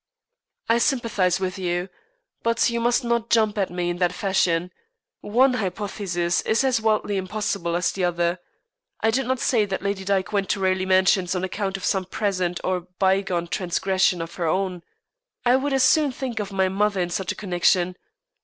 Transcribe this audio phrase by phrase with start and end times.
[0.67, 1.87] "I sympathize with you,
[2.41, 4.71] but you must not jump at me in that fashion.
[5.19, 8.39] One hypothesis is as wildly impossible as the other.
[9.01, 12.05] I did not say that Lady Dyke went to Raleigh Mansions on account of some
[12.05, 14.81] present or bygone transgression of her own.
[15.45, 17.95] I would as soon think of my mother in such a connection.